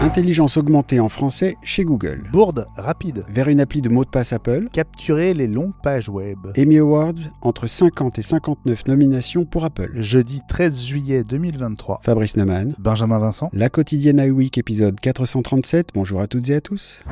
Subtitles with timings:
[0.00, 2.22] Intelligence augmentée en français chez Google.
[2.30, 3.24] Bourde rapide.
[3.28, 4.68] Vers une appli de mot de passe Apple.
[4.72, 6.38] Capturer les longues pages web.
[6.56, 9.90] Emmy Awards, entre 50 et 59 nominations pour Apple.
[9.94, 12.00] Jeudi 13 juillet 2023.
[12.04, 12.74] Fabrice Neumann.
[12.78, 13.50] Benjamin Vincent.
[13.52, 15.88] La quotidienne iWeek épisode 437.
[15.94, 17.02] Bonjour à toutes et à tous.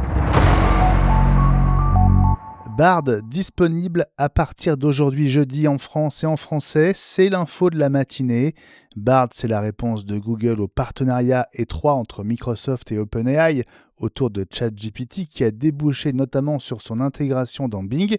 [2.76, 7.88] Bard disponible à partir d'aujourd'hui jeudi en France et en français, c'est l'info de la
[7.88, 8.52] matinée.
[8.96, 13.64] Bard, c'est la réponse de Google au partenariat étroit entre Microsoft et OpenAI
[13.96, 18.18] autour de ChatGPT qui a débouché notamment sur son intégration dans Bing.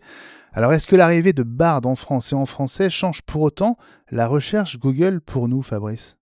[0.54, 3.76] Alors est-ce que l'arrivée de Bard en France et en français change pour autant
[4.10, 6.18] la recherche Google pour nous, Fabrice?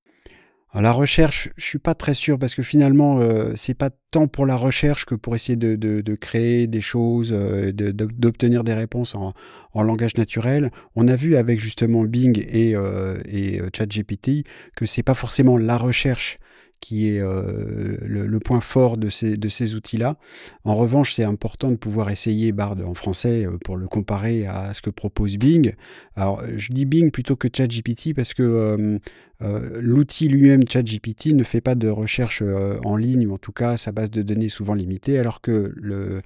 [0.82, 4.46] La recherche, je suis pas très sûr parce que finalement, euh, c'est pas tant pour
[4.46, 9.34] la recherche que pour essayer de, créer des choses, euh, d'obtenir des réponses en,
[9.82, 10.72] langage naturel.
[10.96, 15.78] On a vu avec justement Bing et, euh, et ChatGPT que c'est pas forcément la
[15.78, 16.38] recherche
[16.80, 20.18] qui est euh, le, point fort de ces, outils-là.
[20.64, 24.74] En revanche, c'est important de pouvoir essayer Bard en français euh, pour le comparer à
[24.74, 25.74] ce que propose Bing.
[26.16, 29.00] Alors, je dis Bing plutôt que ChatGPT parce que
[29.42, 32.44] euh, l'outil lui-même, ChatGPT, ne fait pas de recherche
[32.84, 35.74] en ligne, ou en tout cas, sa base de données est souvent limitée, alors que
[35.76, 36.22] le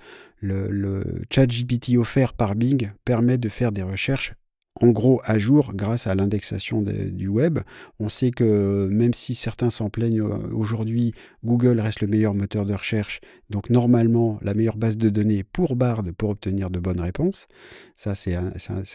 [1.33, 4.33] ChatGPT offert par Bing permet de faire des recherches
[4.81, 7.59] en gros à jour grâce à l'indexation du web.
[7.99, 11.13] On sait que même si certains s'en plaignent euh, aujourd'hui,
[11.43, 15.75] Google reste le meilleur moteur de recherche, donc normalement la meilleure base de données pour
[15.75, 17.47] Bard pour obtenir de bonnes réponses.
[17.95, 18.35] Ça c'est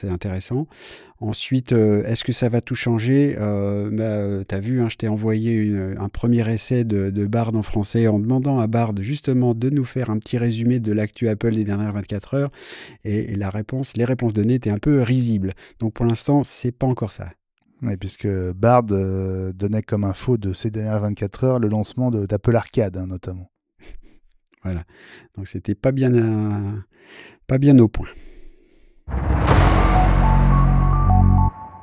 [0.08, 0.66] intéressant.
[1.20, 3.36] Ensuite, euh, est-ce que ça va tout changer?
[3.38, 7.62] Euh, bah, Tu as vu, hein, je t'ai envoyé un premier essai de, Bard en
[7.62, 11.55] français en demandant à Bard justement de nous faire un petit résumé de l'actu Apple
[11.55, 12.50] des dernières 24 heures.
[13.05, 15.50] Et, la réponse, les réponses données étaient un peu risibles.
[15.78, 17.30] Donc pour l'instant, c'est pas encore ça.
[17.83, 22.56] Oui, puisque Bard euh, donnait comme info de ces dernières 24 heures le lancement d'Apple
[22.56, 23.50] Arcade, hein, notamment.
[24.62, 24.84] voilà.
[25.36, 26.84] Donc c'était pas bien,
[27.47, 28.08] pas bien au point.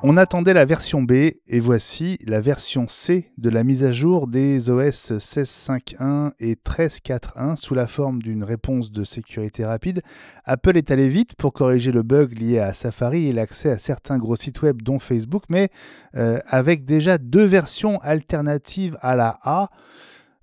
[0.03, 4.27] On attendait la version B et voici la version C de la mise à jour
[4.27, 10.01] des OS 16.5.1 et 13.4.1 sous la forme d'une réponse de sécurité rapide.
[10.43, 14.17] Apple est allé vite pour corriger le bug lié à Safari et l'accès à certains
[14.17, 15.69] gros sites web dont Facebook, mais
[16.15, 19.69] euh, avec déjà deux versions alternatives à la A.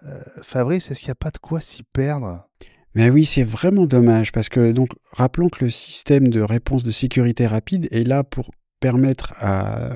[0.05, 2.49] Euh, Fabrice, est-ce qu'il n'y a pas de quoi s'y perdre?
[2.95, 6.93] Mais oui, c'est vraiment dommage parce que donc rappelons que le système de réponse de
[6.93, 9.35] sécurité rapide est là pour permettre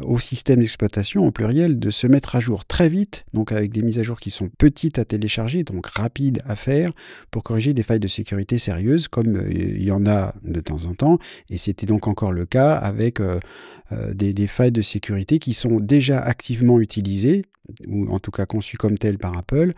[0.03, 3.83] au système d'exploitation, au pluriel, de se mettre à jour très vite, donc avec des
[3.83, 6.93] mises à jour qui sont petites à télécharger, donc rapides à faire,
[7.31, 10.85] pour corriger des failles de sécurité sérieuses, comme euh, il y en a de temps
[10.87, 11.19] en temps,
[11.51, 13.39] et c'était donc encore le cas avec euh,
[13.93, 17.43] euh, des, des, failles de sécurité qui sont déjà activement utilisées,
[17.87, 19.73] ou en tout cas conçues comme telles par Apple,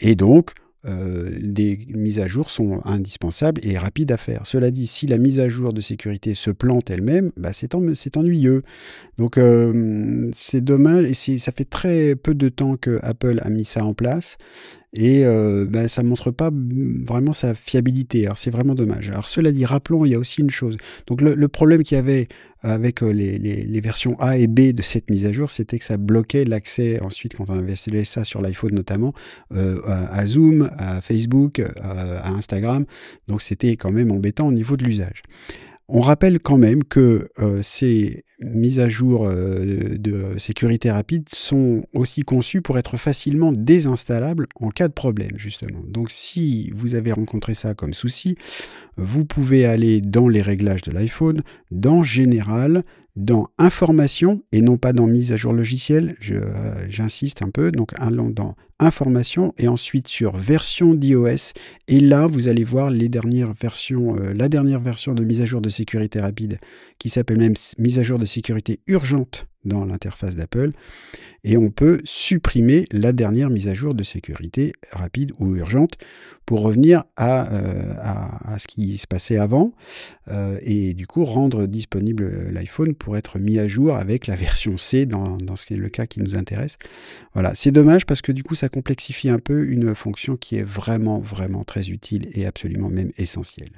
[0.00, 0.52] et donc
[0.86, 4.42] des mises à jour sont indispensables et rapides à faire.
[4.44, 7.74] Cela dit, si la mise à jour de sécurité se plante elle-même, bah c'est,
[8.16, 8.62] ennuyeux.
[9.18, 13.64] Donc euh, c'est dommage et ça fait très peu de temps que Apple a mis
[13.64, 14.36] ça en place
[14.92, 18.28] et euh, bah, ça ne montre pas vraiment sa fiabilité.
[18.36, 19.10] C'est vraiment dommage.
[19.10, 20.76] Alors cela dit, rappelons, il y a aussi une chose.
[21.06, 22.28] Donc le, problème qu'il y avait
[22.62, 25.96] avec euh, les, versions A et B de cette mise à jour, c'était que ça
[25.96, 29.12] bloquait l'accès ensuite, quand on avait ça sur l'iPhone notamment,
[29.52, 32.86] euh, à, Zoom, à Facebook, à Instagram.
[33.28, 35.22] Donc c'était quand même embêtant au niveau de l'usage.
[35.88, 41.82] On rappelle quand même que euh, ces mises à jour euh, de sécurité rapide sont
[41.94, 45.80] aussi conçues pour être facilement désinstallables en cas de problème, justement.
[45.86, 48.36] Donc si vous avez rencontré ça comme souci,
[48.96, 52.82] vous pouvez aller dans les réglages de l'iPhone, dans Général,
[53.14, 57.92] dans Information et non pas dans Mise à jour logicielle, euh, j'insiste un peu, donc
[57.98, 61.54] allons dans Information et ensuite sur Version d'iOS.
[61.88, 65.46] Et là, vous allez voir les dernières versions, euh, la dernière version de mise à
[65.46, 66.58] jour de sécurité rapide
[66.98, 70.70] qui s'appelle même Mise à jour de sécurité urgente dans l'interface d'Apple.
[71.44, 75.94] Et on peut supprimer la dernière mise à jour de sécurité rapide ou urgente
[76.44, 79.72] pour revenir à, euh, à, ce qui se passait avant
[80.28, 84.78] euh, et du coup rendre disponible l'iPhone pour être mis à jour avec la version
[84.78, 86.78] C dans, dans ce qui est le cas qui nous intéresse.
[87.34, 90.62] Voilà, c'est dommage parce que du coup ça complexifie un peu une fonction qui est
[90.62, 93.70] vraiment vraiment très utile et absolument même essentielle.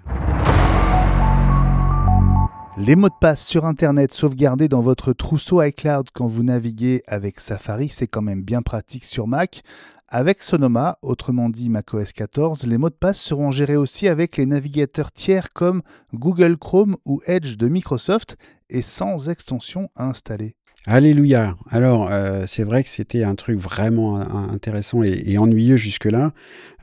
[2.77, 7.41] Les mots de passe sur Internet sauvegardés dans votre trousseau iCloud quand vous naviguez avec
[7.41, 9.63] Safari, c'est quand même bien pratique sur Mac.
[10.07, 14.47] Avec Sonoma, autrement dit macOS 14, les mots de passe seront gérés aussi avec les
[14.47, 15.83] navigateurs tiers comme
[16.15, 18.37] Google Chrome ou Edge de Microsoft
[18.71, 20.58] et sans extension à installer.
[20.91, 21.55] Alléluia.
[21.69, 24.21] Alors, euh, c'est vrai que c'était un truc vraiment
[24.51, 26.33] intéressant et, ennuyeux jusque-là.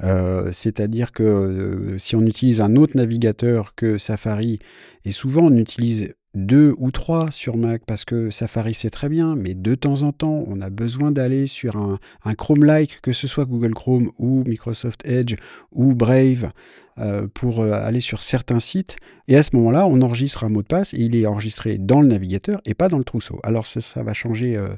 [0.04, 4.60] Euh, c'est-à-dire que euh, si on utilise un autre navigateur que Safari,
[5.06, 9.36] et souvent on utilise deux ou trois sur Mac parce que Safari c'est très bien,
[9.36, 11.98] mais de temps en temps on a besoin d'aller sur un,
[12.36, 15.36] Chrome-like, que ce soit Google Chrome ou Microsoft Edge
[15.72, 16.52] ou Brave,
[16.98, 18.96] euh, pour euh, aller sur certains sites.
[19.28, 22.00] Et à ce moment-là, on enregistre un mot de passe et il est enregistré dans
[22.00, 23.38] le navigateur et pas dans le trousseau.
[23.44, 24.70] Alors ça, va changer euh,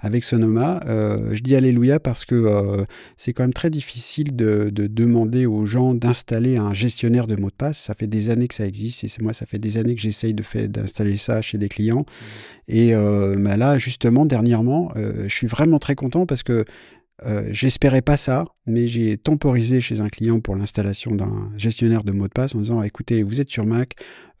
[0.00, 0.80] avec Sonoma.
[0.86, 2.86] je dis Alléluia parce que
[3.18, 7.54] c'est quand même très difficile de, demander aux gens d'installer un gestionnaire de mots de
[7.54, 7.76] passe.
[7.76, 10.00] Ça fait des années que ça existe et c'est moi, ça fait des années que
[10.00, 12.06] j'essaye d'installer ça chez des clients.
[12.06, 12.74] Mmh.
[12.74, 16.64] Et bah là, justement, dernièrement, je suis vraiment très content parce que
[17.24, 22.12] euh, j'espérais pas ça, mais j'ai temporisé chez un client pour l'installation d'un gestionnaire de
[22.12, 23.94] mots de passe en disant écoutez, vous êtes sur Mac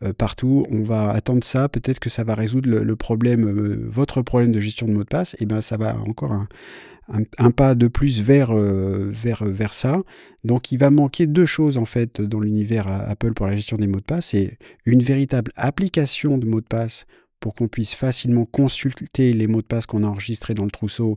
[0.04, 4.20] euh, partout, on va attendre ça, peut-être que ça va résoudre le, problème, euh, votre
[4.20, 7.86] problème de gestion de mots de passe, et bien ça va encore un, pas de
[7.86, 10.02] plus vers, vers, vers ça.
[10.44, 13.86] Donc il va manquer deux choses en fait dans l'univers Apple pour la gestion des
[13.86, 17.06] mots de passe c'est une véritable application de mots de passe
[17.40, 21.14] pour qu'on puisse facilement consulter les mots de passe qu'on a enregistrés dans le trousseau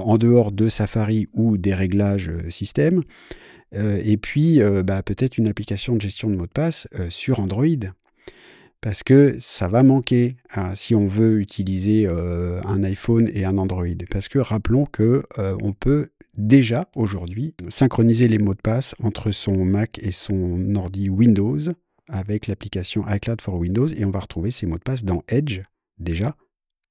[0.00, 3.02] en dehors de Safari ou des réglages euh, système.
[3.74, 7.66] Euh, et puis, bah, peut-être une application de gestion de mots de passe sur Android.
[8.82, 13.86] Parce que ça va manquer hein, si on veut utiliser un iPhone et un Android.
[14.10, 19.64] Parce que rappelons que on peut déjà aujourd'hui synchroniser les mots de passe entre son
[19.64, 21.58] Mac et son ordi Windows
[22.08, 25.60] avec l'application iCloud for Windows et on va retrouver ces mots de passe dans Edge
[25.98, 26.36] déjà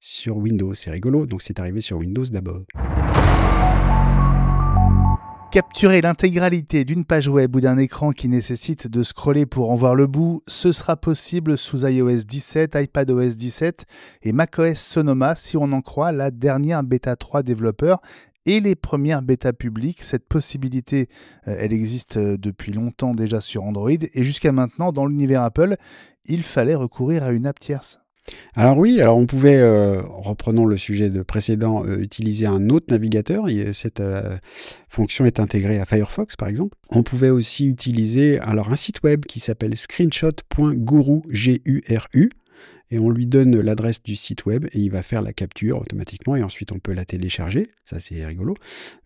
[0.01, 0.73] sur Windows.
[0.73, 2.63] C'est rigolo, donc c'est arrivé sur Windows d'abord.
[5.51, 9.95] Capturer l'intégralité d'une page web ou d'un écran qui nécessite de scroller pour en voir
[9.95, 13.85] le bout, ce sera possible sous iOS 17, iPadOS 17
[14.23, 17.99] et macOS Sonoma si on en croit la dernière bêta 3 développeur
[18.45, 20.03] et les premières bêtas publiques.
[20.03, 21.07] Cette possibilité,
[21.47, 25.75] euh, elle existe euh, depuis longtemps déjà sur Android et jusqu'à maintenant dans l'univers Apple,
[26.25, 28.00] il fallait recourir à une app tierce.
[28.55, 32.87] Alors oui, alors on pouvait, euh, reprenons le sujet de précédent, euh, utiliser un autre
[32.89, 33.45] navigateur.
[33.73, 34.37] cette euh,
[34.89, 36.77] fonction est intégrée à Firefox, par exemple.
[36.89, 42.29] On pouvait aussi utiliser alors un site web qui s'appelle screenshot.guru, G-U-R-U,
[42.91, 46.35] et on lui donne l'adresse du site web et il va faire la capture automatiquement
[46.35, 47.71] et ensuite on peut la télécharger.
[47.85, 48.55] Ça c'est rigolo.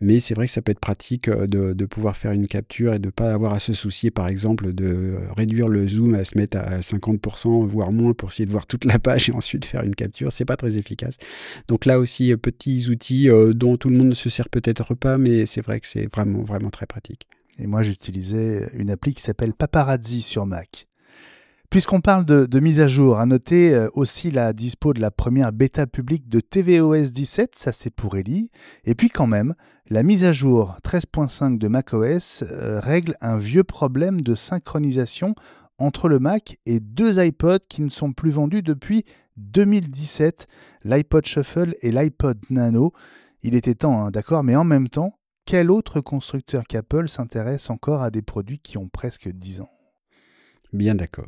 [0.01, 2.99] Mais c'est vrai que ça peut être pratique euh, de, pouvoir faire une capture et
[2.99, 6.37] de ne pas avoir à se soucier par exemple de réduire le zoom à se
[6.37, 9.83] mettre à 50% voire moins pour essayer de voir toute la page et ensuite faire
[9.83, 10.31] une capture.
[10.31, 11.17] C'est pas très efficace.
[11.67, 14.95] Donc là aussi euh, petits outils euh, dont tout le monde ne se sert peut-être
[14.95, 17.27] pas mais c'est vrai que c'est vraiment vraiment très pratique.
[17.59, 20.87] Et moi j'utilisais une appli qui s'appelle Paparazzi sur Mac.
[21.75, 25.51] Puisqu'on parle de, mise à jour, à noter euh, aussi la dispo de la première
[25.51, 28.49] bêta publique de tvOS 17, ça c'est pour Ellie.
[28.85, 29.55] Et puis quand même,
[29.89, 35.35] la mise à jour 13.5 de macOS euh, règle un vieux problème de synchronisation
[35.77, 39.03] entre le Mac et deux iPods qui ne sont plus vendus depuis
[39.35, 40.47] 2017,
[40.85, 42.93] l'iPod Shuffle et l'iPod Nano.
[43.41, 45.11] Il était temps, hein, d'accord, mais en même temps,
[45.43, 49.69] quel autre constructeur qu'Apple s'intéresse encore à des produits qui ont presque 10 ans?
[50.71, 51.27] Bien d'accord.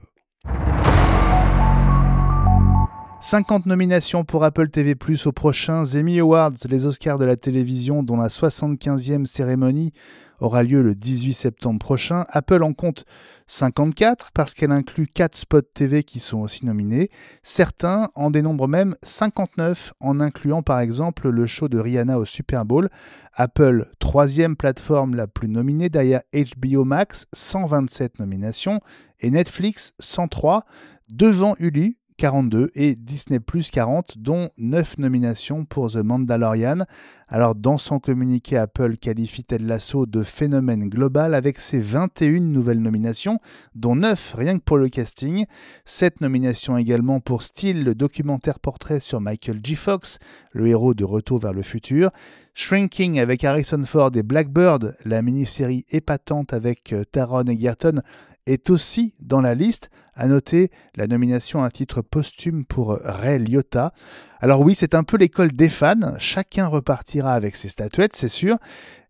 [3.19, 8.15] 50 nominations pour Apple TV aux prochains Emmy Awards, les Oscars de la télévision dont
[8.15, 9.91] la 75e cérémonie
[10.39, 12.25] aura lieu le 18 septembre prochain.
[12.29, 13.05] Apple en compte
[13.47, 17.09] 54 parce qu'elle inclut 4 spots TV qui sont aussi nominés.
[17.41, 22.65] Certains en dénombrent même 59 en incluant par exemple le show de Rihanna au Super
[22.65, 22.87] Bowl.
[23.33, 28.79] Apple, troisième plateforme la plus nominée derrière HBO Max, 127 nominations,
[29.19, 30.61] et Netflix, 103,
[31.09, 36.79] devant Hulu, 42 et Disney Plus 40, dont 9 nominations pour The Mandalorian.
[37.27, 42.81] Alors, dans son communiqué, Apple qualifie Ted Lasso de phénomène global avec ses 21 nouvelles
[42.81, 43.39] nominations,
[43.75, 45.45] dont 9 rien que pour le casting.
[45.85, 49.75] 7 nominations également pour Steel, le documentaire portrait sur Michael G.
[49.75, 50.19] Fox,
[50.51, 52.09] le héros de Retour vers le futur.
[52.55, 58.01] Shrinking avec Harrison Ford et Blackbird, la mini-série épatante avec euh, Taron Egerton
[58.47, 59.89] est aussi dans la liste.
[60.19, 63.93] À noter la nomination à titre posthume pour Ray Liotta.
[64.39, 66.15] Alors oui, c'est un peu l'école des fans.
[66.17, 68.57] Chacun repartira avec ses statuettes, c'est sûr.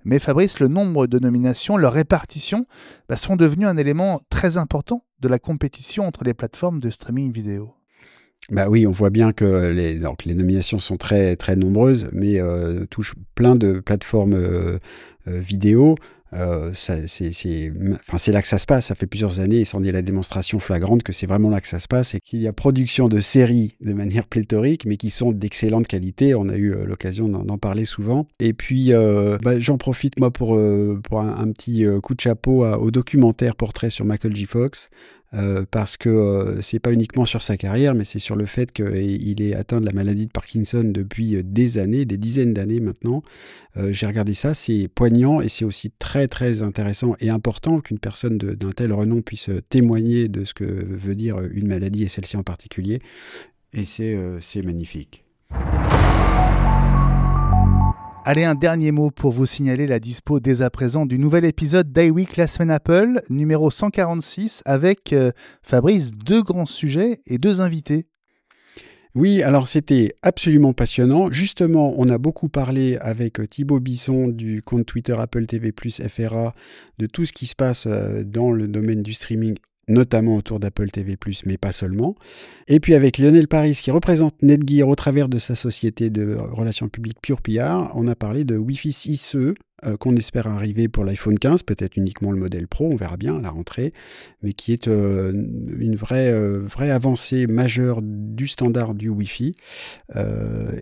[0.03, 2.65] Mais Fabrice, le nombre de nominations, leur répartition,
[3.07, 7.31] bah, sont devenus un élément très important de la compétition entre les plateformes de streaming
[7.31, 7.73] vidéo.
[8.49, 12.39] Bah oui, on voit bien que les, donc les nominations sont très, très nombreuses, mais
[12.39, 14.77] euh, touchent plein de plateformes euh,
[15.27, 15.95] euh, vidéo.
[16.33, 18.87] Euh, c'est là que ça se passe.
[18.87, 21.67] Ça fait plusieurs années, et c'en est la démonstration flagrante que c'est vraiment là que
[21.67, 25.09] ça se passe et qu'il y a production de séries de manière pléthorique, mais qui
[25.09, 26.35] sont d'excellente qualité.
[26.35, 28.27] On a eu euh, l'occasion d'en parler souvent.
[28.39, 30.59] Et puis, euh, bah, j'en profite moi pour,
[31.03, 34.45] pour un, petit coup de chapeau au documentaire portrait sur Michael J.
[34.45, 34.89] Fox.
[35.33, 38.71] Euh, parce que euh, c'est pas uniquement sur sa carrière, mais c'est sur le fait
[38.71, 42.79] qu'il est atteint de la maladie de Parkinson depuis euh, des années, des dizaines d'années
[42.79, 43.21] maintenant.
[43.91, 48.39] J'ai regardé ça, c'est poignant et c'est aussi très très intéressant et important qu'une personne
[48.39, 52.43] d'un tel renom puisse témoigner de ce que veut dire une maladie et celle-ci en
[52.43, 53.03] particulier.
[53.73, 55.23] Et c'est magnifique.
[58.29, 61.93] Allez, un dernier mot pour vous signaler la dispo dès à présent du nouvel épisode
[61.93, 65.31] d'iWeek La Semaine Apple, numéro 146, avec euh,
[65.63, 68.09] Fabrice, deux grands sujets et deux invités.
[69.15, 71.31] Oui, alors c'était absolument passionnant.
[71.31, 75.73] Justement, on a beaucoup parlé avec euh, Thibaut Bisson du compte Twitter Apple TV
[76.09, 76.53] FRA
[76.97, 79.55] de tout ce qui se passe euh, dans le domaine du streaming
[79.87, 82.15] notamment autour d'Apple TV+, mais pas seulement.
[82.67, 86.89] Et puis avec Lionel Paris, qui représente Netgear au travers de sa société de relations
[86.89, 91.37] publiques Pure PR, on a parlé de Wi-Fi 6E, euh, qu'on espère arriver pour l'iPhone
[91.37, 93.93] 15, peut-être uniquement le modèle Pro, on verra bien à la rentrée,
[94.41, 99.53] mais qui est euh, une vraie, euh, vraie avancée majeure du standard du Wi-Fi.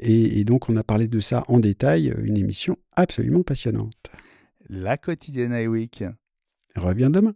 [0.01, 4.11] Et, et donc on a parlé de ça en détail, une émission absolument passionnante.
[4.69, 6.05] La quotidienne iWeek
[6.75, 7.35] revient demain.